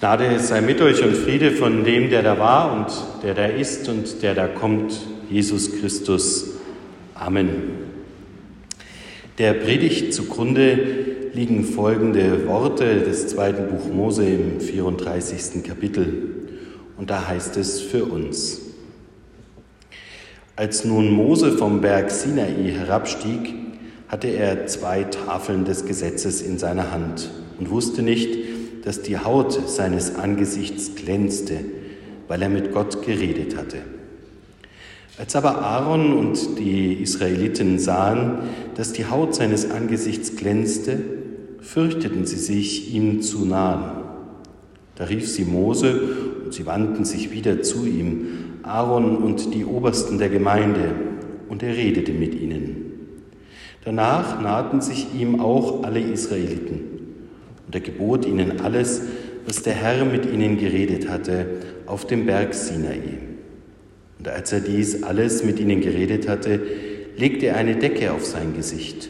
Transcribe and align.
Gnade 0.00 0.38
sei 0.38 0.62
mit 0.62 0.80
euch 0.80 1.04
und 1.04 1.14
Friede 1.14 1.50
von 1.50 1.84
dem, 1.84 2.08
der 2.08 2.22
da 2.22 2.38
war 2.38 2.72
und 2.72 2.86
der 3.22 3.34
da 3.34 3.44
ist 3.44 3.86
und 3.86 4.22
der 4.22 4.34
da 4.34 4.46
kommt, 4.46 4.94
Jesus 5.28 5.78
Christus. 5.78 6.54
Amen. 7.14 7.50
Der 9.36 9.52
Predigt 9.52 10.14
zugrunde 10.14 10.78
liegen 11.34 11.64
folgende 11.64 12.46
Worte 12.46 13.00
des 13.00 13.26
zweiten 13.26 13.68
Buch 13.68 13.92
Mose 13.92 14.24
im 14.24 14.58
34. 14.62 15.62
Kapitel. 15.62 16.48
Und 16.96 17.10
da 17.10 17.28
heißt 17.28 17.58
es 17.58 17.82
für 17.82 18.06
uns. 18.06 18.62
Als 20.56 20.86
nun 20.86 21.10
Mose 21.10 21.52
vom 21.52 21.82
Berg 21.82 22.10
Sinai 22.10 22.72
herabstieg, 22.72 23.54
hatte 24.08 24.28
er 24.28 24.66
zwei 24.66 25.04
Tafeln 25.04 25.66
des 25.66 25.84
Gesetzes 25.84 26.40
in 26.40 26.58
seiner 26.58 26.90
Hand 26.90 27.30
und 27.58 27.68
wusste 27.68 28.02
nicht, 28.02 28.49
dass 28.84 29.02
die 29.02 29.18
Haut 29.18 29.68
seines 29.68 30.14
Angesichts 30.14 30.94
glänzte, 30.94 31.56
weil 32.28 32.42
er 32.42 32.48
mit 32.48 32.72
Gott 32.72 33.02
geredet 33.04 33.56
hatte. 33.56 33.78
Als 35.18 35.36
aber 35.36 35.60
Aaron 35.60 36.14
und 36.14 36.58
die 36.58 36.94
Israeliten 36.94 37.78
sahen, 37.78 38.38
dass 38.74 38.92
die 38.92 39.06
Haut 39.06 39.34
seines 39.34 39.70
Angesichts 39.70 40.36
glänzte, 40.36 40.98
fürchteten 41.60 42.24
sie 42.24 42.38
sich, 42.38 42.94
ihm 42.94 43.20
zu 43.20 43.44
nahen. 43.44 44.00
Da 44.94 45.04
rief 45.04 45.28
sie 45.28 45.44
Mose 45.44 46.00
und 46.44 46.54
sie 46.54 46.66
wandten 46.66 47.04
sich 47.04 47.32
wieder 47.32 47.62
zu 47.62 47.84
ihm, 47.84 48.28
Aaron 48.62 49.18
und 49.18 49.54
die 49.54 49.64
Obersten 49.64 50.18
der 50.18 50.30
Gemeinde, 50.30 50.94
und 51.48 51.62
er 51.62 51.76
redete 51.76 52.12
mit 52.12 52.34
ihnen. 52.40 52.80
Danach 53.84 54.40
nahten 54.40 54.80
sich 54.80 55.08
ihm 55.18 55.40
auch 55.40 55.82
alle 55.82 56.00
Israeliten. 56.00 56.99
Und 57.70 57.76
er 57.76 57.82
gebot 57.82 58.26
ihnen 58.26 58.60
alles, 58.62 59.00
was 59.46 59.62
der 59.62 59.74
Herr 59.74 60.04
mit 60.04 60.26
ihnen 60.26 60.58
geredet 60.58 61.08
hatte, 61.08 61.46
auf 61.86 62.04
dem 62.04 62.26
Berg 62.26 62.52
Sinai. 62.52 62.98
Und 64.18 64.26
als 64.26 64.52
er 64.52 64.58
dies 64.58 65.04
alles 65.04 65.44
mit 65.44 65.60
ihnen 65.60 65.80
geredet 65.80 66.28
hatte, 66.28 66.60
legte 67.16 67.46
er 67.46 67.58
eine 67.58 67.76
Decke 67.76 68.10
auf 68.10 68.26
sein 68.26 68.54
Gesicht. 68.56 69.08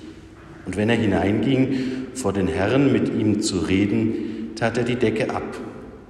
Und 0.66 0.76
wenn 0.76 0.90
er 0.90 0.96
hineinging, 0.96 1.74
vor 2.12 2.34
den 2.34 2.48
Herrn 2.48 2.92
mit 2.92 3.08
ihm 3.08 3.40
zu 3.40 3.60
reden, 3.60 4.50
tat 4.56 4.76
er 4.76 4.84
die 4.84 4.96
Decke 4.96 5.30
ab, 5.30 5.58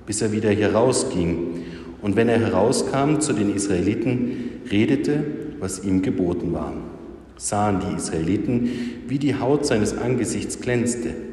bis 0.04 0.20
er 0.20 0.32
wieder 0.32 0.50
herausging. 0.50 1.62
Und 2.02 2.16
wenn 2.16 2.28
er 2.28 2.40
herauskam 2.40 3.20
zu 3.20 3.32
den 3.32 3.54
Israeliten, 3.54 4.62
redete, 4.68 5.22
was 5.60 5.84
ihm 5.84 6.02
geboten 6.02 6.52
war. 6.52 6.72
Sahen 7.36 7.78
die 7.78 7.94
Israeliten, 7.94 8.70
wie 9.06 9.20
die 9.20 9.36
Haut 9.36 9.64
seines 9.64 9.96
Angesichts 9.96 10.60
glänzte 10.60 11.29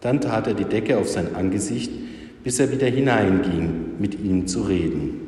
dann 0.00 0.20
tat 0.20 0.46
er 0.46 0.54
die 0.54 0.64
Decke 0.64 0.98
auf 0.98 1.08
sein 1.08 1.34
Angesicht, 1.34 1.92
bis 2.42 2.58
er 2.58 2.72
wieder 2.72 2.86
hineinging, 2.86 3.98
mit 3.98 4.18
ihnen 4.18 4.46
zu 4.46 4.62
reden. 4.62 5.20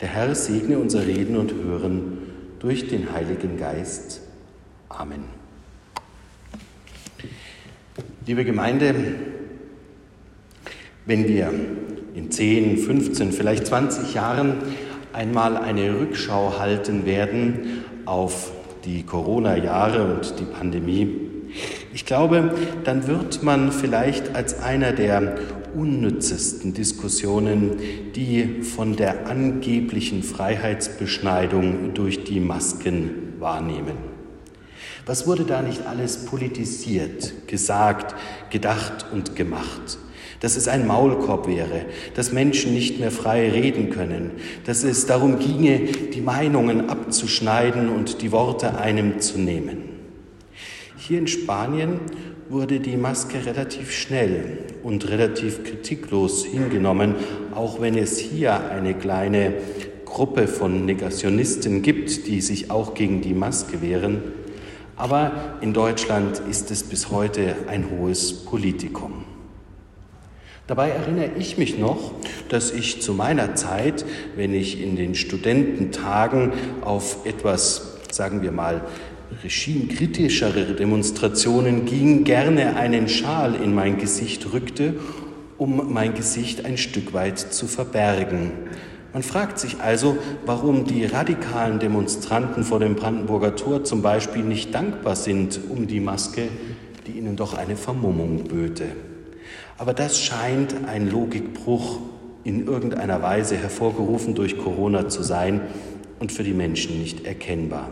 Der 0.00 0.08
Herr 0.08 0.34
segne 0.34 0.78
unser 0.78 1.06
Reden 1.06 1.36
und 1.36 1.52
Hören 1.54 2.18
durch 2.58 2.88
den 2.88 3.12
Heiligen 3.12 3.58
Geist. 3.58 4.22
Amen. 4.88 5.24
Liebe 8.26 8.44
Gemeinde, 8.44 8.94
wenn 11.06 11.28
wir 11.28 11.52
in 12.14 12.30
10, 12.30 12.78
15, 12.78 13.32
vielleicht 13.32 13.66
20 13.66 14.14
Jahren 14.14 14.54
einmal 15.12 15.56
eine 15.56 16.00
Rückschau 16.00 16.58
halten 16.58 17.04
werden 17.04 17.84
auf 18.06 18.52
die 18.84 19.02
Corona-Jahre 19.04 20.14
und 20.14 20.38
die 20.38 20.44
Pandemie, 20.44 21.23
ich 21.94 22.04
glaube, 22.04 22.52
dann 22.82 23.06
wird 23.06 23.44
man 23.44 23.70
vielleicht 23.70 24.34
als 24.34 24.60
einer 24.60 24.92
der 24.92 25.36
unnützesten 25.76 26.74
Diskussionen 26.74 27.76
die 28.16 28.62
von 28.62 28.96
der 28.96 29.28
angeblichen 29.28 30.24
Freiheitsbeschneidung 30.24 31.94
durch 31.94 32.24
die 32.24 32.40
Masken 32.40 33.34
wahrnehmen. 33.38 33.96
Was 35.06 35.26
wurde 35.28 35.44
da 35.44 35.62
nicht 35.62 35.86
alles 35.86 36.26
politisiert, 36.26 37.46
gesagt, 37.46 38.16
gedacht 38.50 39.06
und 39.12 39.36
gemacht? 39.36 39.98
Dass 40.40 40.56
es 40.56 40.66
ein 40.66 40.88
Maulkorb 40.88 41.46
wäre, 41.46 41.86
dass 42.14 42.32
Menschen 42.32 42.74
nicht 42.74 42.98
mehr 42.98 43.12
frei 43.12 43.50
reden 43.50 43.90
können, 43.90 44.32
dass 44.66 44.82
es 44.82 45.06
darum 45.06 45.38
ginge, 45.38 45.78
die 46.12 46.20
Meinungen 46.20 46.90
abzuschneiden 46.90 47.88
und 47.88 48.20
die 48.20 48.32
Worte 48.32 48.78
einem 48.78 49.20
zu 49.20 49.38
nehmen. 49.38 49.83
Hier 51.06 51.18
in 51.18 51.26
Spanien 51.26 52.00
wurde 52.48 52.80
die 52.80 52.96
Maske 52.96 53.44
relativ 53.44 53.92
schnell 53.92 54.60
und 54.82 55.06
relativ 55.10 55.62
kritiklos 55.62 56.46
hingenommen, 56.46 57.16
auch 57.54 57.78
wenn 57.82 57.98
es 57.98 58.18
hier 58.18 58.70
eine 58.70 58.94
kleine 58.94 59.52
Gruppe 60.06 60.48
von 60.48 60.86
Negationisten 60.86 61.82
gibt, 61.82 62.26
die 62.26 62.40
sich 62.40 62.70
auch 62.70 62.94
gegen 62.94 63.20
die 63.20 63.34
Maske 63.34 63.82
wehren. 63.82 64.22
Aber 64.96 65.58
in 65.60 65.74
Deutschland 65.74 66.40
ist 66.50 66.70
es 66.70 66.82
bis 66.82 67.10
heute 67.10 67.54
ein 67.66 67.90
hohes 67.90 68.32
Politikum. 68.46 69.26
Dabei 70.66 70.88
erinnere 70.88 71.32
ich 71.38 71.58
mich 71.58 71.78
noch, 71.78 72.12
dass 72.48 72.70
ich 72.70 73.02
zu 73.02 73.12
meiner 73.12 73.54
Zeit, 73.56 74.06
wenn 74.36 74.54
ich 74.54 74.82
in 74.82 74.96
den 74.96 75.14
Studententagen 75.14 76.54
auf 76.80 77.26
etwas, 77.26 77.98
sagen 78.10 78.40
wir 78.40 78.52
mal, 78.52 78.80
regimekritischere 79.42 80.74
Demonstrationen 80.74 81.84
ging, 81.86 82.24
gerne 82.24 82.76
einen 82.76 83.08
Schal 83.08 83.54
in 83.54 83.74
mein 83.74 83.98
Gesicht 83.98 84.52
rückte, 84.52 84.94
um 85.58 85.92
mein 85.92 86.14
Gesicht 86.14 86.64
ein 86.64 86.76
Stück 86.76 87.12
weit 87.12 87.38
zu 87.38 87.66
verbergen. 87.66 88.52
Man 89.12 89.22
fragt 89.22 89.60
sich 89.60 89.80
also, 89.80 90.16
warum 90.44 90.86
die 90.86 91.04
radikalen 91.04 91.78
Demonstranten 91.78 92.64
vor 92.64 92.80
dem 92.80 92.96
Brandenburger 92.96 93.54
Tor 93.54 93.84
zum 93.84 94.02
Beispiel 94.02 94.42
nicht 94.42 94.74
dankbar 94.74 95.14
sind 95.14 95.60
um 95.68 95.86
die 95.86 96.00
Maske, 96.00 96.48
die 97.06 97.12
ihnen 97.12 97.36
doch 97.36 97.54
eine 97.54 97.76
Vermummung 97.76 98.44
böte. 98.44 98.86
Aber 99.78 99.94
das 99.94 100.20
scheint 100.20 100.74
ein 100.88 101.10
Logikbruch 101.10 102.00
in 102.42 102.66
irgendeiner 102.66 103.22
Weise 103.22 103.56
hervorgerufen 103.56 104.34
durch 104.34 104.58
Corona 104.58 105.08
zu 105.08 105.22
sein 105.22 105.60
und 106.18 106.32
für 106.32 106.42
die 106.42 106.52
Menschen 106.52 106.98
nicht 107.00 107.24
erkennbar. 107.24 107.90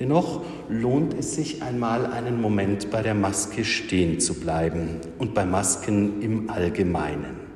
Dennoch 0.00 0.42
lohnt 0.68 1.14
es 1.18 1.34
sich 1.34 1.62
einmal 1.62 2.06
einen 2.06 2.40
Moment 2.40 2.90
bei 2.90 3.02
der 3.02 3.14
Maske 3.14 3.64
stehen 3.64 4.20
zu 4.20 4.34
bleiben 4.34 5.00
und 5.18 5.34
bei 5.34 5.44
Masken 5.44 6.22
im 6.22 6.50
Allgemeinen. 6.50 7.48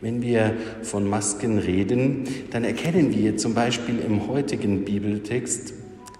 Wenn 0.00 0.22
wir 0.22 0.54
von 0.82 1.08
Masken 1.08 1.58
reden, 1.58 2.24
dann 2.50 2.64
erkennen 2.64 3.14
wir 3.14 3.36
zum 3.36 3.54
Beispiel 3.54 3.98
im 3.98 4.28
heutigen 4.28 4.84
Bibeltext, 4.84 5.74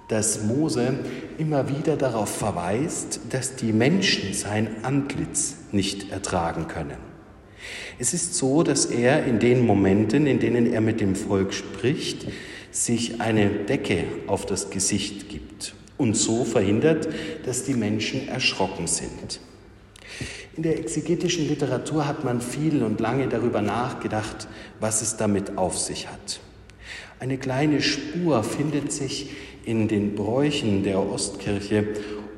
dass 0.09 0.45
Mose 0.45 0.95
immer 1.39 1.69
wieder 1.69 1.97
darauf 1.97 2.31
verweist, 2.31 3.21
dass 3.31 3.57
die 3.57 3.73
Menschen 3.73 4.35
sein 4.35 4.69
Antlitz 4.83 5.57
nicht 5.73 6.11
ertragen 6.11 6.69
können. 6.69 6.97
Es 7.99 8.15
ist 8.15 8.35
so, 8.35 8.63
dass 8.63 8.87
er 8.87 9.25
in 9.25 9.39
den 9.39 9.67
Momenten, 9.67 10.27
in 10.27 10.39
denen 10.39 10.73
er 10.73 10.81
mit 10.81 11.01
dem 11.01 11.17
Volk 11.17 11.53
spricht, 11.53 12.27
sich 12.77 13.21
eine 13.23 13.49
Decke 13.49 14.05
auf 14.27 14.45
das 14.45 14.71
Gesicht 14.71 15.31
gibt 15.31 15.75
und 15.97 16.15
so 16.15 16.45
verhindert, 16.45 17.09
dass 17.47 17.65
die 17.65 17.75
Menschen 17.75 18.29
erschrocken 18.29 18.87
sind. 18.87 19.41
In 20.57 20.63
der 20.63 20.79
exegetischen 20.79 21.49
Literatur 21.49 22.07
hat 22.07 22.25
man 22.25 22.41
viel 22.41 22.83
und 22.83 23.01
lange 23.01 23.29
darüber 23.29 23.63
nachgedacht, 23.63 24.47
was 24.79 25.01
es 25.01 25.17
damit 25.17 25.57
auf 25.57 25.79
sich 25.79 26.09
hat. 26.09 26.41
Eine 27.19 27.39
kleine 27.39 27.81
Spur 27.81 28.43
findet 28.45 28.93
sich 28.93 29.31
in 29.65 29.89
den 29.89 30.15
Bräuchen 30.15 30.83
der 30.83 31.01
Ostkirche 31.01 31.89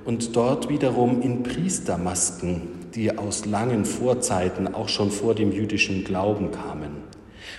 und 0.05 0.37
dort 0.37 0.69
wiederum 0.69 1.20
in 1.20 1.43
Priestermasken, 1.43 2.62
die 2.94 3.19
aus 3.19 3.44
langen 3.44 3.85
Vorzeiten, 3.85 4.73
auch 4.73 4.88
schon 4.88 5.11
vor 5.11 5.35
dem 5.35 5.52
jüdischen 5.52 6.05
Glauben 6.05 6.52
kamen. 6.52 6.98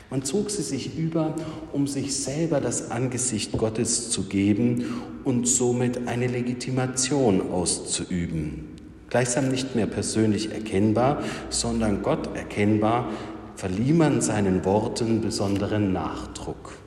Man 0.09 0.23
zog 0.23 0.49
sie 0.49 0.63
sich 0.63 0.97
über, 0.97 1.35
um 1.71 1.85
sich 1.85 2.15
selber 2.15 2.59
das 2.59 2.89
Angesicht 2.89 3.51
Gottes 3.57 4.09
zu 4.09 4.23
geben 4.23 4.85
und 5.23 5.47
somit 5.47 6.07
eine 6.07 6.25
Legitimation 6.25 7.51
auszuüben. 7.51 8.69
Gleichsam 9.09 9.49
nicht 9.49 9.75
mehr 9.75 9.85
persönlich 9.85 10.51
erkennbar, 10.51 11.23
sondern 11.49 12.01
Gott 12.01 12.35
erkennbar, 12.35 13.09
verlieh 13.55 13.93
man 13.93 14.21
seinen 14.21 14.65
Worten 14.65 15.21
besonderen 15.21 15.93
Nachdruck. 15.93 16.77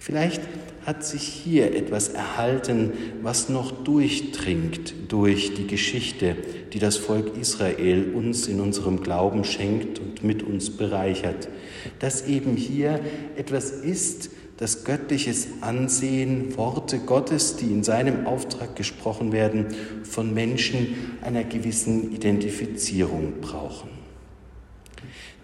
Vielleicht 0.00 0.40
hat 0.86 1.04
sich 1.04 1.22
hier 1.24 1.76
etwas 1.76 2.08
erhalten, 2.08 2.94
was 3.20 3.50
noch 3.50 3.70
durchdringt 3.84 4.94
durch 5.08 5.52
die 5.52 5.66
Geschichte, 5.66 6.36
die 6.72 6.78
das 6.78 6.96
Volk 6.96 7.36
Israel 7.38 8.14
uns 8.14 8.48
in 8.48 8.62
unserem 8.62 9.02
Glauben 9.02 9.44
schenkt 9.44 9.98
und 9.98 10.24
mit 10.24 10.42
uns 10.42 10.70
bereichert. 10.70 11.50
Dass 11.98 12.26
eben 12.26 12.56
hier 12.56 13.00
etwas 13.36 13.72
ist, 13.72 14.30
das 14.56 14.84
göttliches 14.84 15.48
Ansehen, 15.60 16.56
Worte 16.56 17.00
Gottes, 17.00 17.56
die 17.56 17.66
in 17.66 17.84
seinem 17.84 18.26
Auftrag 18.26 18.76
gesprochen 18.76 19.32
werden, 19.32 19.66
von 20.04 20.32
Menschen 20.32 21.18
einer 21.20 21.44
gewissen 21.44 22.14
Identifizierung 22.14 23.34
brauchen. 23.42 23.90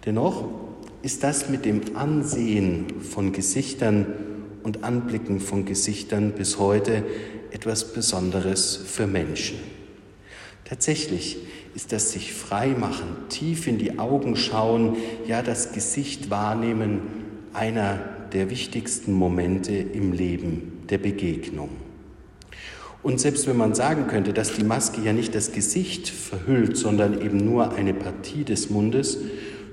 Dennoch 0.06 0.48
ist 1.02 1.22
das 1.24 1.50
mit 1.50 1.66
dem 1.66 1.94
Ansehen 1.94 2.86
von 3.02 3.32
Gesichtern 3.32 4.06
und 4.66 4.82
Anblicken 4.82 5.38
von 5.38 5.64
Gesichtern 5.64 6.32
bis 6.32 6.58
heute 6.58 7.04
etwas 7.52 7.92
Besonderes 7.92 8.74
für 8.74 9.06
Menschen. 9.06 9.58
Tatsächlich 10.64 11.36
ist 11.76 11.92
das 11.92 12.10
sich 12.10 12.32
freimachen, 12.32 13.06
tief 13.28 13.68
in 13.68 13.78
die 13.78 14.00
Augen 14.00 14.34
schauen, 14.34 14.96
ja 15.28 15.42
das 15.42 15.70
Gesicht 15.70 16.30
wahrnehmen, 16.30 17.02
einer 17.52 18.00
der 18.32 18.50
wichtigsten 18.50 19.12
Momente 19.12 19.72
im 19.72 20.10
Leben 20.10 20.82
der 20.90 20.98
Begegnung. 20.98 21.68
Und 23.04 23.20
selbst 23.20 23.46
wenn 23.46 23.56
man 23.56 23.76
sagen 23.76 24.08
könnte, 24.08 24.32
dass 24.32 24.54
die 24.54 24.64
Maske 24.64 25.00
ja 25.00 25.12
nicht 25.12 25.36
das 25.36 25.52
Gesicht 25.52 26.08
verhüllt, 26.08 26.76
sondern 26.76 27.22
eben 27.22 27.36
nur 27.36 27.72
eine 27.72 27.94
Partie 27.94 28.42
des 28.42 28.68
Mundes, 28.68 29.16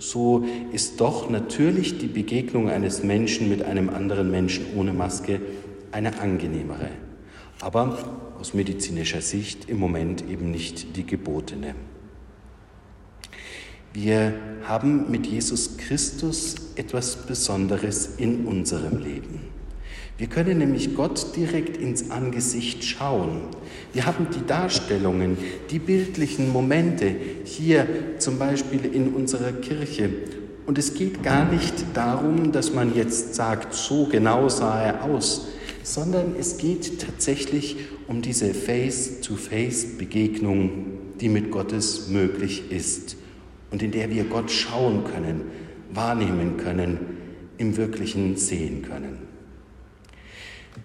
so 0.10 0.46
ist 0.72 1.00
doch 1.00 1.30
natürlich 1.30 1.98
die 1.98 2.08
Begegnung 2.08 2.70
eines 2.70 3.04
Menschen 3.04 3.50
mit 3.50 3.64
einem 3.64 3.90
anderen 3.90 4.30
Menschen 4.30 4.66
ohne 4.76 4.92
Maske 4.92 5.40
eine 5.92 6.20
angenehmere, 6.20 6.90
aber 7.62 7.98
aus 8.40 8.54
medizinischer 8.54 9.22
Sicht 9.22 9.70
im 9.70 9.78
Moment 9.78 10.28
eben 10.30 10.52
nicht 10.52 10.98
die 10.98 11.06
gebotene. 11.06 11.76
Wir 13.94 14.34
haben 14.64 15.10
mit 15.10 15.28
Jesus 15.28 15.78
Christus 15.78 16.56
etwas 16.76 17.16
Besonderes 17.28 18.16
in 18.18 18.46
unserem 18.46 18.98
Leben. 18.98 19.53
Wir 20.18 20.28
können 20.28 20.60
nämlich 20.60 20.96
Gott 20.96 21.36
direkt 21.36 21.76
ins 21.78 22.12
Angesicht 22.12 22.84
schauen. 22.84 23.48
Wir 23.94 24.06
haben 24.06 24.28
die 24.34 24.46
Darstellungen, 24.46 25.38
die 25.72 25.80
bildlichen 25.80 26.52
Momente 26.52 27.16
hier 27.46 27.88
zum 28.20 28.38
Beispiel 28.38 28.86
in 28.86 29.16
unserer 29.16 29.54
Kirche. 29.54 30.12
Und 30.68 30.78
es 30.78 30.94
geht 30.94 31.24
gar 31.24 31.52
nicht 31.52 31.74
darum, 31.96 32.52
dass 32.52 32.72
man 32.74 32.94
jetzt 32.96 33.34
sagt, 33.34 33.74
so 33.74 34.06
genau 34.06 34.50
sah 34.50 34.80
er 34.82 35.04
aus, 35.04 35.48
sondern 35.82 36.36
es 36.40 36.58
geht 36.58 37.02
tatsächlich 37.02 37.78
um 38.08 38.22
diese 38.22 38.54
Face-to-Face-Begegnung, 38.54 40.70
die 41.20 41.28
mit 41.28 41.50
Gottes 41.50 42.10
möglich 42.10 42.72
ist 42.72 43.18
und 43.72 43.82
in 43.82 43.90
der 43.92 44.12
wir 44.12 44.26
Gott 44.26 44.52
schauen 44.52 45.04
können, 45.04 45.42
wahrnehmen 45.92 46.58
können, 46.58 47.00
im 47.58 47.78
Wirklichen 47.78 48.38
sehen 48.38 48.84
können. 48.84 49.33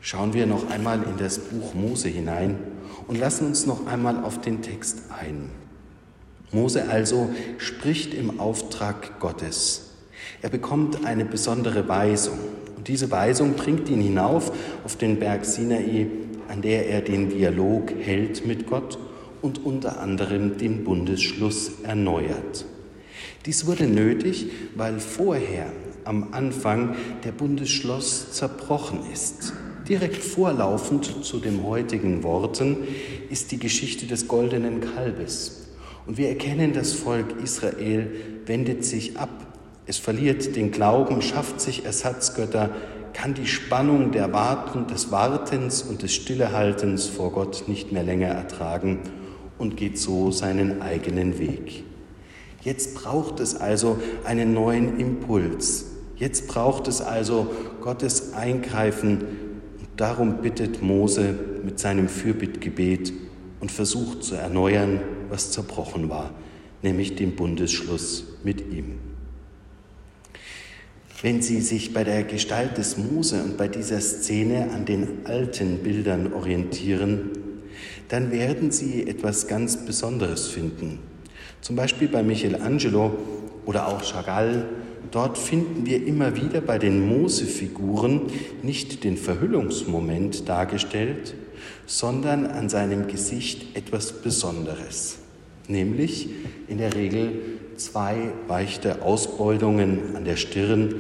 Schauen 0.01 0.35
wir 0.35 0.47
noch 0.47 0.71
einmal 0.71 1.03
in 1.03 1.17
das 1.19 1.39
Buch 1.39 1.75
Mose 1.75 2.09
hinein 2.09 2.57
und 3.07 3.19
lassen 3.19 3.47
uns 3.47 3.67
noch 3.67 3.87
einmal 3.87 4.23
auf 4.23 4.41
den 4.41 4.63
Text 4.63 5.03
ein. 5.11 5.51
Mose 6.53 6.89
also 6.89 7.31
spricht 7.59 8.15
im 8.15 8.41
Auftrag 8.41 9.21
Gottes. 9.21 9.91
Er 10.41 10.51
bekommt 10.51 11.05
eine 11.05 11.25
besondere 11.25 11.89
Weisung 11.89 12.39
und 12.77 12.89
diese 12.89 13.11
Weisung 13.11 13.55
bringt 13.55 13.89
ihn 13.89 14.01
hinauf 14.01 14.53
auf 14.85 14.97
den 14.97 15.19
Berg 15.19 15.45
Sinai, 15.45 16.07
an 16.49 16.63
der 16.63 16.89
er 16.89 17.03
den 17.03 17.29
Dialog 17.29 17.93
hält 17.99 18.47
mit 18.47 18.67
Gott 18.67 18.99
und 19.43 19.65
unter 19.65 20.01
anderem 20.01 20.59
den 20.59 20.85
Bundesschluss 20.85 21.83
erneuert. 21.83 22.65
Dies 23.47 23.67
wurde 23.67 23.87
nötig, 23.87 24.51
weil 24.75 25.01
vorher 25.01 25.73
am 26.05 26.33
Anfang 26.33 26.97
der 27.25 27.33
Bundesschluss 27.33 28.33
zerbrochen 28.33 29.01
ist. 29.13 29.53
Direkt 29.89 30.23
vorlaufend 30.23 31.25
zu 31.25 31.39
den 31.39 31.65
heutigen 31.65 32.23
Worten 32.23 32.77
ist 33.31 33.53
die 33.53 33.59
Geschichte 33.59 34.07
des 34.07 34.29
goldenen 34.29 34.83
Kalbes. 34.83 35.69
Und 36.07 36.19
wir 36.19 36.29
erkennen, 36.29 36.75
das 36.75 36.93
Volk 36.93 37.41
Israel 37.43 38.11
wendet 38.45 38.85
sich 38.85 39.19
ab. 39.19 39.31
Es 39.87 39.97
verliert 39.97 40.57
den 40.57 40.73
Glauben, 40.73 41.23
schafft 41.23 41.63
sich 41.63 41.87
Ersatzgötter, 41.87 42.71
kann 43.15 43.33
die 43.33 43.47
Spannung 43.47 44.13
der 44.13 44.31
Warten, 44.35 44.87
des 44.87 45.11
Wartens 45.11 45.83
und 45.83 46.03
des 46.03 46.15
Stillehaltens 46.15 47.07
vor 47.07 47.33
Gott 47.33 47.65
nicht 47.67 47.91
mehr 47.91 48.03
länger 48.03 48.29
ertragen 48.29 49.01
und 49.57 49.79
geht 49.79 49.99
so 49.99 50.31
seinen 50.31 50.83
eigenen 50.83 51.39
Weg. 51.39 51.85
Jetzt 52.63 52.95
braucht 52.95 53.41
es 53.41 53.57
also 53.57 53.99
einen 54.25 54.53
neuen 54.53 55.01
Impuls. 55.01 55.87
Jetzt 56.17 56.49
braucht 56.49 56.89
es 56.89 57.01
also 57.01 57.51
Gottes 57.81 58.35
Eingreifen. 58.35 59.48
Darum 59.99 60.43
bittet 60.43 60.81
Mose 60.81 61.35
mit 61.65 61.81
seinem 61.81 62.09
Fürbittgebet 62.09 63.13
und 63.59 63.73
versucht 63.73 64.23
zu 64.23 64.37
erneuern, 64.37 65.01
was 65.29 65.51
zerbrochen 65.51 66.09
war, 66.09 66.31
nämlich 66.83 67.17
den 67.17 67.35
Bundesschluss 67.35 68.25
mit 68.45 68.61
ihm. 68.73 68.95
Wenn 71.21 71.43
Sie 71.43 71.61
sich 71.61 71.93
bei 71.93 72.05
der 72.05 72.23
Gestalt 72.23 72.79
des 72.79 72.97
Mose 72.97 73.43
und 73.43 73.57
bei 73.57 73.67
dieser 73.67 74.01
Szene 74.01 74.71
an 74.73 74.85
den 74.85 75.27
alten 75.27 75.79
Bildern 75.79 76.33
orientieren, 76.33 77.31
dann 78.07 78.31
werden 78.31 78.71
Sie 78.71 79.05
etwas 79.05 79.49
ganz 79.49 79.85
Besonderes 79.85 80.47
finden. 80.47 81.01
Zum 81.61 81.75
Beispiel 81.75 82.07
bei 82.07 82.23
Michelangelo 82.23 83.19
oder 83.67 83.89
auch 83.89 84.05
Chagall. 84.05 84.65
Dort 85.11 85.39
finden 85.39 85.87
wir 85.87 86.07
immer 86.07 86.37
wieder 86.37 86.61
bei 86.61 86.79
den 86.79 87.07
Mose-Figuren 87.07 88.23
nicht 88.63 89.05
den 89.05 89.17
Verhüllungsmoment 89.17 90.49
dargestellt, 90.49 91.35
sondern 91.87 92.47
an 92.47 92.69
seinem 92.69 93.07
Gesicht 93.07 93.77
etwas 93.77 94.13
Besonderes, 94.13 95.19
nämlich 95.67 96.29
in 96.69 96.79
der 96.79 96.95
Regel 96.95 97.33
zwei 97.77 98.33
weichte 98.47 99.03
Ausbeutungen 99.03 100.17
an 100.17 100.25
der 100.25 100.37
Stirn, 100.37 100.95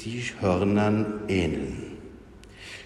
die 0.00 0.22
Hörnern 0.40 1.20
ähneln. 1.28 1.84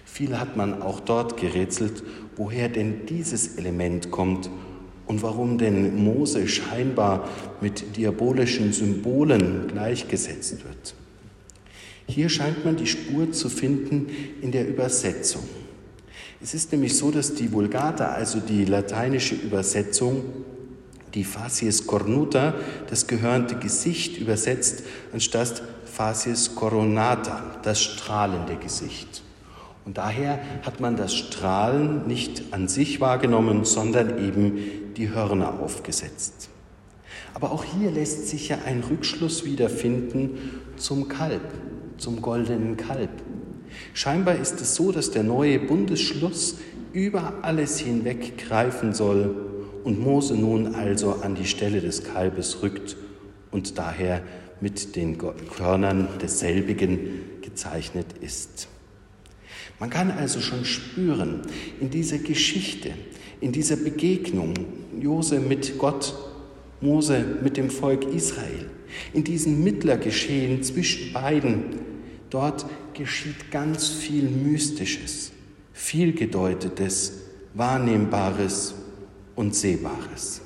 Viel 0.05 0.39
hat 0.39 0.57
man 0.57 0.81
auch 0.81 0.99
dort 0.99 1.37
gerätselt, 1.37 2.03
woher 2.35 2.69
denn 2.69 3.05
dieses 3.07 3.57
Element 3.57 4.11
kommt 4.11 4.49
und 5.09 5.23
warum 5.23 5.57
denn 5.57 6.03
Mose 6.03 6.47
scheinbar 6.47 7.27
mit 7.61 7.97
diabolischen 7.97 8.71
Symbolen 8.71 9.67
gleichgesetzt 9.67 10.63
wird. 10.63 10.93
Hier 12.07 12.29
scheint 12.29 12.63
man 12.63 12.77
die 12.77 12.85
Spur 12.85 13.31
zu 13.31 13.49
finden 13.49 14.07
in 14.41 14.51
der 14.51 14.67
Übersetzung. 14.67 15.41
Es 16.39 16.53
ist 16.53 16.71
nämlich 16.71 16.95
so, 16.95 17.09
dass 17.09 17.33
die 17.33 17.51
Vulgata, 17.51 18.05
also 18.09 18.39
die 18.39 18.65
lateinische 18.65 19.33
Übersetzung, 19.33 20.25
die 21.15 21.23
Facies 21.23 21.87
cornuta, 21.87 22.53
das 22.87 23.07
gehörnte 23.07 23.55
Gesicht, 23.55 24.19
übersetzt, 24.19 24.83
anstatt 25.11 25.63
Facies 25.85 26.53
coronata, 26.53 27.57
das 27.63 27.81
strahlende 27.81 28.57
Gesicht. 28.57 29.23
Und 29.85 29.97
daher 29.97 30.39
hat 30.61 30.79
man 30.79 30.97
das 30.97 31.15
Strahlen 31.15 32.05
nicht 32.05 32.53
an 32.53 32.67
sich 32.67 33.01
wahrgenommen, 33.01 33.65
sondern 33.65 34.23
eben 34.23 34.59
die 34.99 35.09
Hörner 35.09 35.59
aufgesetzt. 35.61 36.49
Aber 37.33 37.51
auch 37.51 37.63
hier 37.63 37.89
lässt 37.89 38.27
sich 38.27 38.49
ja 38.49 38.59
ein 38.65 38.83
Rückschluss 38.83 39.45
wiederfinden 39.45 40.61
zum 40.75 41.07
Kalb, 41.07 41.41
zum 41.97 42.21
goldenen 42.21 42.75
Kalb. 42.75 43.09
Scheinbar 43.93 44.35
ist 44.35 44.59
es 44.61 44.75
so, 44.75 44.91
dass 44.91 45.11
der 45.11 45.23
neue 45.23 45.59
Bundesschluss 45.59 46.57
über 46.91 47.35
alles 47.43 47.79
hinweg 47.79 48.37
greifen 48.37 48.93
soll 48.93 49.35
und 49.85 49.99
Mose 49.99 50.35
nun 50.35 50.75
also 50.75 51.13
an 51.21 51.35
die 51.35 51.45
Stelle 51.45 51.79
des 51.79 52.03
Kalbes 52.03 52.61
rückt 52.61 52.97
und 53.51 53.77
daher 53.77 54.21
mit 54.59 54.97
den 54.97 55.17
Körnern 55.17 56.09
desselbigen 56.21 57.39
gezeichnet 57.41 58.07
ist. 58.19 58.67
Man 59.79 59.89
kann 59.89 60.11
also 60.11 60.41
schon 60.41 60.65
spüren 60.65 61.41
in 61.79 61.89
dieser 61.89 62.17
Geschichte, 62.17 62.91
in 63.39 63.53
dieser 63.53 63.77
Begegnung 63.77 64.53
Jose 64.99 65.39
mit 65.39 65.77
Gott, 65.77 66.13
Mose 66.81 67.23
mit 67.41 67.55
dem 67.55 67.69
Volk 67.69 68.03
Israel, 68.13 68.69
in 69.13 69.23
diesem 69.23 69.63
Mittlergeschehen 69.63 70.61
zwischen 70.63 71.13
beiden, 71.13 71.79
dort 72.29 72.65
geschieht 72.93 73.51
ganz 73.51 73.87
viel 73.87 74.29
Mystisches, 74.29 75.31
viel 75.71 76.13
Gedeutetes, 76.13 77.13
Wahrnehmbares 77.53 78.73
und 79.35 79.55
Sehbares. 79.55 80.41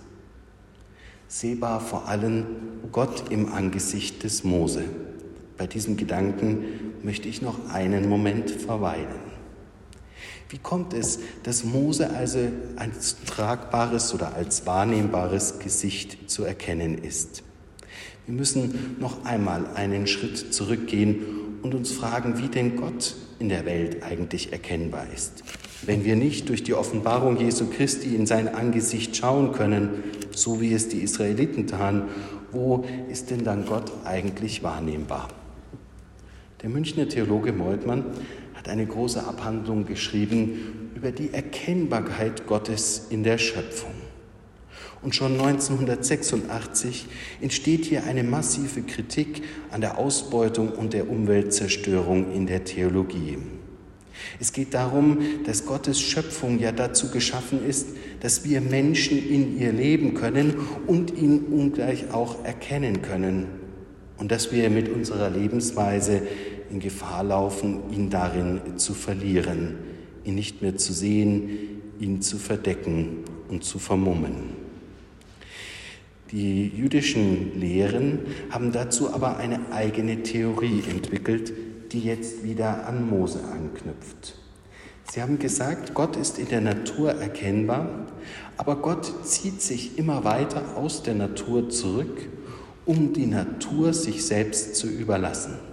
Sehbar 1.27 1.81
vor 1.81 2.07
allem 2.07 2.45
Gott 2.91 3.31
im 3.31 3.51
Angesicht 3.51 4.23
des 4.23 4.43
Mose. 4.43 4.83
Bei 5.57 5.65
diesem 5.65 5.97
Gedanken 5.97 6.63
möchte 7.01 7.27
ich 7.27 7.41
noch 7.41 7.69
einen 7.69 8.07
Moment 8.07 8.51
verweilen. 8.51 9.22
Wie 10.53 10.59
kommt 10.59 10.93
es, 10.93 11.17
dass 11.41 11.63
Mose 11.63 12.11
also 12.11 12.37
als 12.75 13.17
tragbares 13.25 14.13
oder 14.13 14.35
als 14.35 14.67
wahrnehmbares 14.67 15.57
Gesicht 15.57 16.29
zu 16.29 16.43
erkennen 16.43 16.95
ist? 16.99 17.41
Wir 18.27 18.35
müssen 18.35 18.97
noch 18.99 19.25
einmal 19.25 19.65
einen 19.73 20.05
Schritt 20.05 20.53
zurückgehen 20.53 21.21
und 21.63 21.73
uns 21.73 21.91
fragen, 21.91 22.37
wie 22.37 22.49
denn 22.49 22.75
Gott 22.75 23.15
in 23.39 23.49
der 23.49 23.65
Welt 23.65 24.03
eigentlich 24.03 24.51
erkennbar 24.51 25.07
ist. 25.11 25.43
Wenn 25.87 26.05
wir 26.05 26.15
nicht 26.15 26.49
durch 26.49 26.61
die 26.61 26.75
Offenbarung 26.75 27.37
Jesu 27.37 27.65
Christi 27.65 28.15
in 28.15 28.27
sein 28.27 28.47
Angesicht 28.47 29.17
schauen 29.17 29.53
können, 29.53 30.03
so 30.35 30.61
wie 30.61 30.71
es 30.71 30.87
die 30.87 30.99
Israeliten 30.99 31.65
taten, 31.65 32.03
wo 32.51 32.85
ist 33.09 33.31
denn 33.31 33.43
dann 33.43 33.65
Gott 33.65 33.91
eigentlich 34.05 34.61
wahrnehmbar? 34.61 35.29
Der 36.61 36.69
Münchner 36.69 37.09
Theologe 37.09 37.53
Meutmann 37.53 38.05
hat 38.63 38.69
eine 38.69 38.85
große 38.85 39.21
Abhandlung 39.21 39.85
geschrieben 39.85 40.91
über 40.95 41.11
die 41.11 41.33
Erkennbarkeit 41.33 42.47
Gottes 42.47 43.07
in 43.09 43.21
der 43.23 43.37
Schöpfung. 43.37 43.91
Und 45.01 45.13
schon 45.13 45.33
1986 45.33 47.07
entsteht 47.41 47.83
hier 47.83 48.05
eine 48.05 48.23
massive 48.23 48.83
Kritik 48.83 49.43
an 49.69 49.81
der 49.81 49.97
Ausbeutung 49.97 50.69
und 50.69 50.93
der 50.93 51.09
Umweltzerstörung 51.09 52.31
in 52.31 52.47
der 52.47 52.63
Theologie. 52.63 53.37
Es 54.39 54.53
geht 54.53 54.73
darum, 54.73 55.17
dass 55.45 55.65
Gottes 55.65 55.99
Schöpfung 55.99 56.57
ja 56.57 56.71
dazu 56.71 57.11
geschaffen 57.11 57.67
ist, 57.67 57.89
dass 58.21 58.45
wir 58.45 58.61
Menschen 58.61 59.17
in 59.27 59.59
ihr 59.59 59.73
leben 59.73 60.13
können 60.13 60.53
und 60.87 61.13
ihn 61.17 61.39
ungleich 61.51 62.13
auch 62.13 62.45
erkennen 62.45 63.01
können 63.01 63.47
und 64.17 64.31
dass 64.31 64.53
wir 64.53 64.69
mit 64.69 64.87
unserer 64.87 65.29
Lebensweise 65.29 66.21
in 66.73 66.79
Gefahr 66.79 67.23
laufen, 67.23 67.81
ihn 67.91 68.09
darin 68.09 68.77
zu 68.77 68.95
verlieren, 68.95 69.75
ihn 70.23 70.33
nicht 70.33 70.63
mehr 70.63 70.75
zu 70.75 70.91
sehen, 70.91 71.81
ihn 71.99 72.21
zu 72.21 72.37
verdecken 72.37 73.17
und 73.47 73.63
zu 73.63 73.77
vermummen. 73.77 74.63
Die 76.31 76.67
jüdischen 76.67 77.59
Lehren 77.59 78.21
haben 78.49 78.71
dazu 78.71 79.13
aber 79.13 79.37
eine 79.37 79.71
eigene 79.71 80.23
Theorie 80.23 80.81
entwickelt, 80.89 81.53
die 81.91 81.99
jetzt 81.99 82.43
wieder 82.43 82.87
an 82.87 83.07
Mose 83.07 83.39
anknüpft. 83.53 84.39
Sie 85.11 85.21
haben 85.21 85.37
gesagt, 85.37 85.93
Gott 85.93 86.15
ist 86.15 86.39
in 86.39 86.47
der 86.47 86.61
Natur 86.61 87.11
erkennbar, 87.11 88.07
aber 88.57 88.77
Gott 88.77 89.27
zieht 89.27 89.61
sich 89.61 89.99
immer 89.99 90.23
weiter 90.23 90.75
aus 90.75 91.03
der 91.03 91.13
Natur 91.13 91.69
zurück, 91.69 92.27
um 92.85 93.13
die 93.13 93.27
Natur 93.27 93.93
sich 93.93 94.25
selbst 94.25 94.75
zu 94.75 94.87
überlassen. 94.87 95.72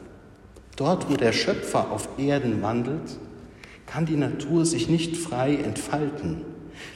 Dort, 0.80 1.10
wo 1.10 1.14
der 1.14 1.32
Schöpfer 1.32 1.90
auf 1.90 2.08
Erden 2.16 2.62
wandelt, 2.62 3.18
kann 3.84 4.06
die 4.06 4.16
Natur 4.16 4.64
sich 4.64 4.88
nicht 4.88 5.14
frei 5.14 5.56
entfalten, 5.56 6.40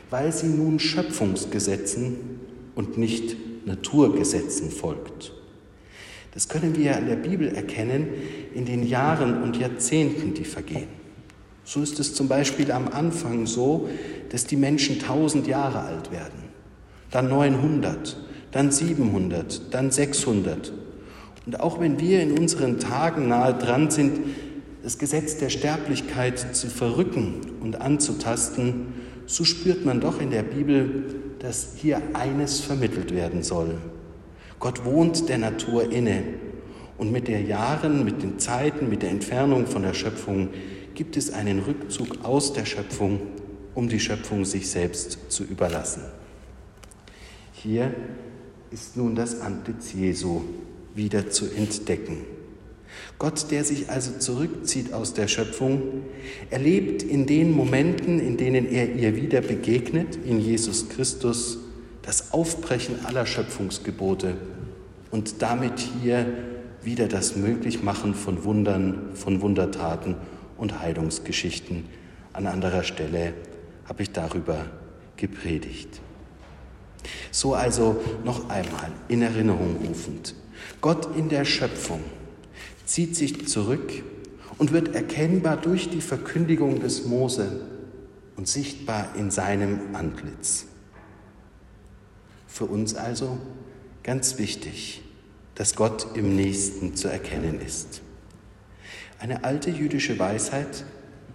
weil 0.09 0.33
sie 0.33 0.47
nun 0.47 0.79
Schöpfungsgesetzen 0.79 2.17
und 2.75 2.97
nicht 2.97 3.37
Naturgesetzen 3.67 4.71
folgt. 4.71 5.35
Das 6.33 6.49
können 6.49 6.77
wir 6.77 6.97
in 6.97 7.09
der 7.09 7.17
Bibel 7.17 7.55
erkennen 7.55 8.09
in 8.55 8.65
den 8.65 8.87
Jahren 8.87 9.43
und 9.43 9.59
Jahrzehnten, 9.59 10.33
die 10.33 10.47
vergehen. 10.47 10.89
So 11.65 11.83
ist 11.83 12.01
es 12.01 12.15
zum 12.15 12.27
Beispiel 12.27 12.73
am 12.73 12.89
Anfang 12.89 13.45
so, 13.45 13.91
dass 14.31 14.47
die 14.47 14.57
Menschen 14.57 14.99
tausend 14.99 15.47
Jahre 15.47 15.81
alt 15.81 16.11
werden, 16.11 16.45
dann 17.11 17.29
900, 17.29 18.17
dann 18.51 18.73
700, 18.73 19.75
dann 19.75 19.91
600. 19.91 20.73
Und 21.47 21.61
auch 21.61 21.81
wenn 21.81 22.01
wir 22.01 22.23
in 22.23 22.39
unseren 22.39 22.79
Tagen 22.79 23.29
nahe 23.29 23.55
dran 23.55 23.91
sind, 23.91 24.21
das 24.83 24.99
Gesetz 24.99 25.39
der 25.39 25.51
Sterblichkeit 25.51 26.55
zu 26.55 26.69
verrücken 26.69 27.41
und 27.61 27.81
anzutasten, 27.81 28.95
so 29.27 29.45
spürt 29.45 29.85
man 29.85 30.01
doch 30.01 30.21
in 30.21 30.31
der 30.31 30.43
Bibel, 30.43 31.05
dass 31.39 31.75
hier 31.77 32.01
eines 32.13 32.61
vermittelt 32.61 33.15
werden 33.15 33.43
soll. 33.43 33.77
Gott 34.59 34.85
wohnt 34.85 35.29
der 35.29 35.39
Natur 35.39 35.91
inne 35.91 36.23
und 36.97 37.13
mit 37.13 37.29
den 37.29 37.47
Jahren, 37.47 38.05
mit 38.05 38.23
den 38.23 38.39
Zeiten, 38.39 38.89
mit 38.89 39.03
der 39.03 39.11
Entfernung 39.11 39.67
von 39.67 39.83
der 39.83 39.95
Schöpfung 39.95 40.51
gibt 40.95 41.17
es 41.17 41.33
einen 41.33 41.59
Rückzug 41.61 42.25
aus 42.25 42.53
der 42.53 42.65
Schöpfung, 42.65 43.21
um 43.75 43.89
die 43.89 44.01
Schöpfung 44.01 44.45
sich 44.45 44.71
selbst 44.71 45.19
zu 45.29 45.45
überlassen. 45.45 46.03
Hier 47.53 47.93
ist 48.71 48.97
nun 48.97 49.15
das 49.15 49.41
Antlitz 49.41 49.93
Jesu 49.93 50.43
wieder 50.95 51.31
zu 51.31 51.47
entdecken. 51.47 52.19
Gott, 53.19 53.51
der 53.51 53.65
sich 53.65 53.91
also 53.91 54.19
zurückzieht 54.19 54.93
aus 54.93 55.15
der 55.15 55.29
Schöpfung, 55.29 56.03
erlebt 56.51 57.03
in 57.03 57.27
den 57.27 57.53
Momenten, 57.53 58.19
in 58.21 58.37
denen 58.37 58.67
er 58.67 58.93
ihr 58.95 59.17
wieder 59.17 59.41
begegnet, 59.41 60.19
in 60.25 60.41
Jesus 60.41 60.89
Christus, 60.89 61.59
das 62.03 62.33
Aufbrechen 62.33 63.07
aller 63.07 63.25
Schöpfungsgebote 63.25 64.37
und 65.11 65.43
damit 65.43 65.79
hier 66.03 66.27
wieder 66.83 67.09
das 67.09 67.37
Möglichmachen 67.37 68.15
von 68.15 68.45
Wundern, 68.45 69.15
von 69.15 69.41
Wundertaten 69.41 70.17
und 70.59 70.81
Heilungsgeschichten. 70.81 71.85
An 72.33 72.47
anderer 72.47 72.83
Stelle 72.83 73.33
habe 73.87 74.03
ich 74.03 74.11
darüber 74.11 74.67
gepredigt. 75.17 76.01
So 77.31 77.55
also 77.55 78.03
noch 78.25 78.51
einmal 78.51 78.91
in 79.09 79.23
Erinnerung 79.23 79.77
rufend. 79.87 80.35
Gott 80.81 81.17
in 81.17 81.29
der 81.29 81.45
Schöpfung 81.45 82.01
zieht 82.85 83.17
sich 83.17 83.49
zurück 83.49 84.03
und 84.59 84.73
wird 84.73 84.95
erkennbar 84.95 85.57
durch 85.57 85.91
die 85.91 86.01
Verkündigung 86.01 86.81
des 86.81 87.05
Mose 87.05 87.61
und 88.37 88.49
sichtbar 88.49 89.15
in 89.17 89.31
seinem 89.31 89.95
Antlitz. 89.95 90.67
Für 92.47 92.67
uns 92.67 92.95
also 92.95 93.39
ganz 94.03 94.39
wichtig, 94.39 95.03
dass 95.55 95.75
Gott 95.75 96.09
im 96.15 96.37
Nächsten 96.37 96.95
zu 96.95 97.09
erkennen 97.09 97.61
ist. 97.61 98.03
Eine 99.19 99.45
alte 99.45 99.71
jüdische 99.71 100.19
Weisheit 100.19 100.85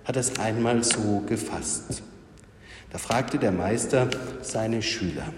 hat 0.06 0.18
es 0.18 0.40
einmal 0.40 0.84
so 0.84 1.24
gefasst. 1.28 2.04
Da 2.92 2.98
fragte 2.98 3.38
der 3.38 3.52
Meister 3.52 4.10
seine 4.42 4.82
Schüler, 4.82 5.34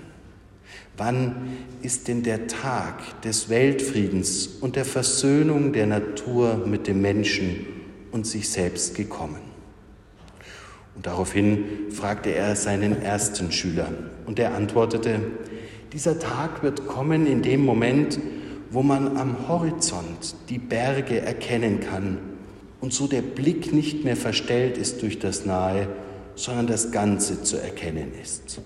Wann 0.97 1.57
ist 1.81 2.07
denn 2.07 2.23
der 2.23 2.47
Tag 2.47 3.21
des 3.21 3.49
Weltfriedens 3.49 4.47
und 4.47 4.75
der 4.75 4.85
Versöhnung 4.85 5.73
der 5.73 5.87
Natur 5.87 6.57
mit 6.65 6.87
dem 6.87 7.01
Menschen 7.01 7.65
und 8.11 8.27
sich 8.27 8.49
selbst 8.49 8.95
gekommen? 8.95 9.39
Und 10.95 11.05
daraufhin 11.05 11.91
fragte 11.91 12.33
er 12.33 12.55
seinen 12.55 13.01
ersten 13.01 13.51
Schüler 13.51 13.87
und 14.25 14.37
er 14.39 14.53
antwortete, 14.53 15.19
dieser 15.93 16.19
Tag 16.19 16.63
wird 16.63 16.87
kommen 16.87 17.25
in 17.25 17.41
dem 17.41 17.65
Moment, 17.65 18.19
wo 18.69 18.81
man 18.81 19.17
am 19.17 19.47
Horizont 19.47 20.35
die 20.49 20.59
Berge 20.59 21.19
erkennen 21.19 21.79
kann 21.79 22.17
und 22.79 22.93
so 22.93 23.07
der 23.07 23.21
Blick 23.21 23.73
nicht 23.73 24.03
mehr 24.03 24.15
verstellt 24.15 24.77
ist 24.77 25.01
durch 25.01 25.19
das 25.19 25.45
Nahe, 25.45 25.87
sondern 26.35 26.67
das 26.67 26.91
Ganze 26.91 27.43
zu 27.43 27.57
erkennen 27.57 28.11
ist. 28.21 28.61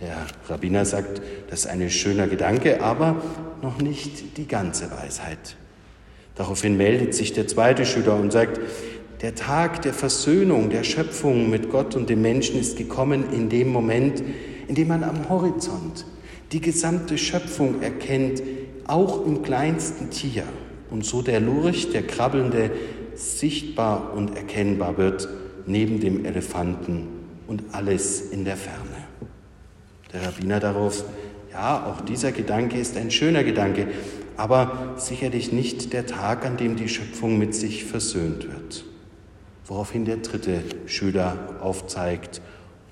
Der 0.00 0.26
Rabbiner 0.48 0.84
sagt, 0.84 1.20
das 1.50 1.60
ist 1.60 1.66
ein 1.66 1.90
schöner 1.90 2.28
Gedanke, 2.28 2.82
aber 2.82 3.20
noch 3.62 3.78
nicht 3.80 4.36
die 4.36 4.46
ganze 4.46 4.90
Weisheit. 4.90 5.56
Daraufhin 6.36 6.76
meldet 6.76 7.14
sich 7.14 7.32
der 7.32 7.48
zweite 7.48 7.84
Schüler 7.84 8.14
und 8.14 8.32
sagt, 8.32 8.60
der 9.22 9.34
Tag 9.34 9.82
der 9.82 9.92
Versöhnung, 9.92 10.70
der 10.70 10.84
Schöpfung 10.84 11.50
mit 11.50 11.70
Gott 11.70 11.96
und 11.96 12.08
dem 12.08 12.22
Menschen 12.22 12.60
ist 12.60 12.78
gekommen 12.78 13.32
in 13.32 13.48
dem 13.48 13.68
Moment, 13.68 14.22
in 14.68 14.76
dem 14.76 14.88
man 14.88 15.02
am 15.02 15.28
Horizont 15.28 16.04
die 16.52 16.60
gesamte 16.60 17.18
Schöpfung 17.18 17.82
erkennt, 17.82 18.42
auch 18.86 19.26
im 19.26 19.42
kleinsten 19.42 20.10
Tier, 20.10 20.44
und 20.90 21.04
so 21.04 21.20
der 21.20 21.40
Lurch, 21.40 21.90
der 21.90 22.06
Krabbelnde, 22.06 22.70
sichtbar 23.14 24.14
und 24.14 24.36
erkennbar 24.36 24.96
wird 24.96 25.28
neben 25.66 26.00
dem 26.00 26.24
Elefanten 26.24 27.08
und 27.46 27.64
alles 27.72 28.20
in 28.30 28.44
der 28.44 28.56
Ferne. 28.56 28.97
Der 30.12 30.26
Rabbiner 30.26 30.60
darauf, 30.60 31.04
ja, 31.52 31.86
auch 31.86 32.00
dieser 32.00 32.32
Gedanke 32.32 32.78
ist 32.78 32.96
ein 32.96 33.10
schöner 33.10 33.44
Gedanke, 33.44 33.88
aber 34.36 34.94
sicherlich 34.96 35.52
nicht 35.52 35.92
der 35.92 36.06
Tag, 36.06 36.46
an 36.46 36.56
dem 36.56 36.76
die 36.76 36.88
Schöpfung 36.88 37.38
mit 37.38 37.54
sich 37.54 37.84
versöhnt 37.84 38.44
wird. 38.44 38.84
Woraufhin 39.66 40.04
der 40.04 40.18
dritte 40.18 40.62
Schüler 40.86 41.36
aufzeigt 41.60 42.40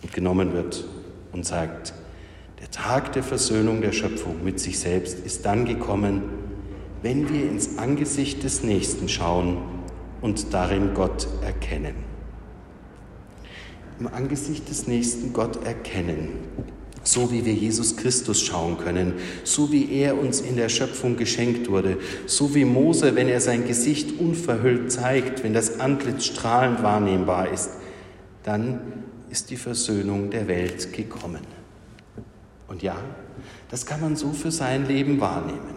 und 0.02 0.12
genommen 0.12 0.52
wird 0.52 0.84
und 1.32 1.46
sagt, 1.46 1.94
der 2.60 2.70
Tag 2.70 3.12
der 3.12 3.22
Versöhnung 3.22 3.80
der 3.80 3.92
Schöpfung 3.92 4.42
mit 4.44 4.60
sich 4.60 4.78
selbst 4.78 5.24
ist 5.24 5.46
dann 5.46 5.64
gekommen, 5.64 6.22
wenn 7.02 7.28
wir 7.32 7.48
ins 7.48 7.78
Angesicht 7.78 8.42
des 8.42 8.62
Nächsten 8.62 9.08
schauen 9.08 9.58
und 10.20 10.52
darin 10.52 10.94
Gott 10.94 11.28
erkennen. 11.42 11.94
Im 14.00 14.08
Angesicht 14.08 14.68
des 14.68 14.86
Nächsten 14.86 15.32
Gott 15.32 15.64
erkennen, 15.64 16.30
so 17.06 17.30
wie 17.30 17.44
wir 17.44 17.54
Jesus 17.54 17.96
Christus 17.96 18.42
schauen 18.42 18.78
können, 18.78 19.14
so 19.44 19.70
wie 19.70 19.92
er 19.92 20.18
uns 20.18 20.40
in 20.40 20.56
der 20.56 20.68
Schöpfung 20.68 21.16
geschenkt 21.16 21.70
wurde, 21.70 21.98
so 22.26 22.54
wie 22.54 22.64
Mose, 22.64 23.14
wenn 23.14 23.28
er 23.28 23.40
sein 23.40 23.66
Gesicht 23.66 24.18
unverhüllt 24.18 24.90
zeigt, 24.90 25.44
wenn 25.44 25.54
das 25.54 25.78
Antlitz 25.80 26.24
strahlend 26.24 26.82
wahrnehmbar 26.82 27.52
ist, 27.52 27.70
dann 28.42 28.80
ist 29.30 29.50
die 29.50 29.56
Versöhnung 29.56 30.30
der 30.30 30.48
Welt 30.48 30.92
gekommen. 30.92 31.42
Und 32.68 32.82
ja, 32.82 32.96
das 33.70 33.86
kann 33.86 34.00
man 34.00 34.16
so 34.16 34.32
für 34.32 34.50
sein 34.50 34.86
Leben 34.86 35.20
wahrnehmen. 35.20 35.75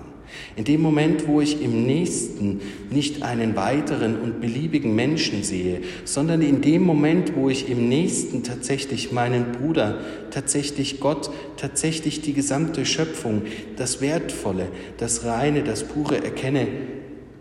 In 0.56 0.64
dem 0.64 0.82
Moment, 0.82 1.28
wo 1.28 1.42
ich 1.42 1.62
im 1.62 1.86
Nächsten 1.86 2.62
nicht 2.90 3.24
einen 3.24 3.56
weiteren 3.56 4.20
und 4.20 4.42
beliebigen 4.42 4.96
Menschen 4.96 5.44
sehe, 5.44 5.82
sondern 6.06 6.42
in 6.42 6.62
dem 6.62 6.84
Moment, 6.84 7.36
wo 7.36 7.50
ich 7.50 7.70
im 7.70 7.90
Nächsten 7.90 8.44
tatsächlich 8.44 9.12
meinen 9.12 9.52
Bruder, 9.52 10.00
tatsächlich 10.32 11.00
Gott, 11.00 11.30
tatsächlich 11.58 12.22
die 12.22 12.34
gesamte 12.34 12.86
Schöpfung, 12.86 13.44
das 13.76 14.02
Wertvolle, 14.02 14.68
das 14.98 15.26
Reine, 15.26 15.64
das 15.64 15.84
Pure 15.84 16.24
erkenne, 16.24 16.68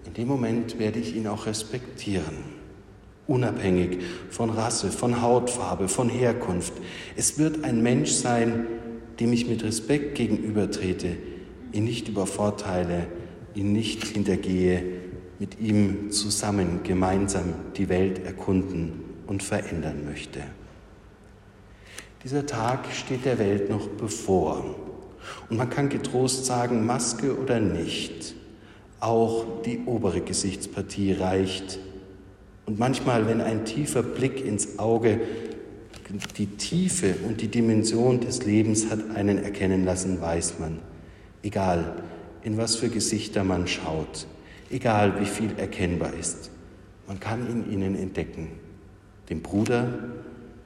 in 0.06 0.14
dem 0.14 0.28
Moment 0.28 0.78
werde 0.78 0.98
ich 0.98 1.14
ihn 1.14 1.26
auch 1.26 1.46
respektieren. 1.46 2.58
Unabhängig 3.26 3.98
von 4.30 4.48
Rasse, 4.48 4.90
von 4.90 5.20
Hautfarbe, 5.20 5.88
von 5.88 6.08
Herkunft. 6.08 6.72
Es 7.14 7.38
wird 7.38 7.62
ein 7.62 7.82
Mensch 7.82 8.10
sein, 8.10 8.66
dem 9.20 9.32
ich 9.32 9.46
mit 9.46 9.62
Respekt 9.64 10.14
gegenübertrete, 10.14 11.16
ihn 11.72 11.84
nicht 11.84 12.08
übervorteile, 12.08 13.06
ihn 13.54 13.72
nicht 13.72 14.04
hintergehe, 14.04 14.82
mit 15.38 15.60
ihm 15.60 16.10
zusammen 16.10 16.80
gemeinsam 16.82 17.54
die 17.76 17.88
Welt 17.88 18.24
erkunden 18.24 19.04
und 19.26 19.42
verändern 19.42 20.04
möchte. 20.04 20.40
Dieser 22.24 22.46
Tag 22.46 22.86
steht 22.92 23.24
der 23.24 23.38
Welt 23.38 23.70
noch 23.70 23.86
bevor. 23.88 24.64
Und 25.48 25.56
man 25.56 25.70
kann 25.70 25.88
getrost 25.88 26.46
sagen, 26.46 26.84
Maske 26.84 27.38
oder 27.38 27.60
nicht, 27.60 28.34
auch 29.00 29.62
die 29.64 29.80
obere 29.86 30.20
Gesichtspartie 30.20 31.12
reicht. 31.12 31.78
Und 32.66 32.78
manchmal, 32.78 33.26
wenn 33.26 33.40
ein 33.40 33.64
tiefer 33.64 34.02
Blick 34.02 34.44
ins 34.44 34.78
Auge 34.78 35.20
die 36.36 36.46
Tiefe 36.46 37.14
und 37.26 37.40
die 37.40 37.48
Dimension 37.48 38.20
des 38.20 38.44
Lebens 38.44 38.90
hat 38.90 39.10
einen 39.14 39.38
erkennen 39.38 39.84
lassen, 39.84 40.20
weiß 40.20 40.58
man, 40.58 40.78
egal 41.42 42.02
in 42.42 42.56
was 42.56 42.76
für 42.76 42.88
Gesichter 42.88 43.44
man 43.44 43.66
schaut, 43.66 44.26
egal 44.70 45.20
wie 45.20 45.26
viel 45.26 45.58
erkennbar 45.58 46.14
ist, 46.14 46.50
man 47.06 47.20
kann 47.20 47.48
in 47.48 47.72
ihnen 47.72 47.94
entdecken, 47.94 48.48
den 49.28 49.42
Bruder, 49.42 49.88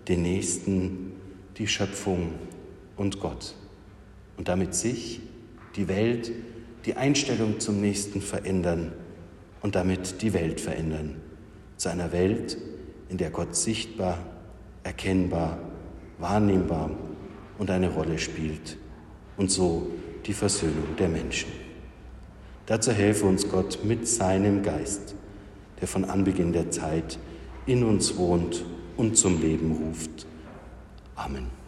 den 0.09 0.23
Nächsten, 0.23 1.13
die 1.59 1.67
Schöpfung 1.67 2.33
und 2.97 3.21
Gott. 3.21 3.55
Und 4.37 4.49
damit 4.49 4.75
sich, 4.75 5.21
die 5.77 5.89
Welt, 5.89 6.33
die 6.85 6.95
Einstellung 6.95 7.61
zum 7.61 7.81
Nächsten 7.81 8.21
verändern 8.21 8.93
und 9.61 9.75
damit 9.75 10.21
die 10.23 10.33
Welt 10.33 10.61
verändern. 10.61 11.17
Zu 11.77 11.89
einer 11.89 12.13
Welt, 12.13 12.57
in 13.09 13.19
der 13.19 13.31
Gott 13.31 13.55
sichtbar, 13.55 14.19
erkennbar, 14.83 15.59
wahrnehmbar 16.19 16.91
und 17.59 17.71
eine 17.71 17.91
Rolle 17.91 18.19
spielt. 18.19 18.79
Und 19.37 19.51
so 19.51 19.91
die 20.27 20.33
Versöhnung 20.33 20.97
der 20.99 21.09
Menschen. 21.09 21.51
Dazu 22.67 22.93
helfe 22.93 23.27
uns 23.27 23.49
Gott 23.49 23.81
mit 23.85 24.07
seinem 24.07 24.63
Geist, 24.63 25.15
der 25.81 25.89
von 25.89 26.05
Anbeginn 26.05 26.53
der 26.53 26.71
Zeit 26.71 27.19
in 27.67 27.85
uns 27.85 28.17
wohnt 28.17 28.65
und 28.97 29.17
zum 29.17 29.41
Leben 29.41 29.73
ruft. 29.73 30.27
Amen. 31.17 31.62